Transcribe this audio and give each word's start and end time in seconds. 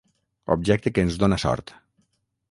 Objecte 0.55 0.91
que 0.95 1.03
ens 1.07 1.17
dóna 1.23 1.39
sort. 1.43 1.75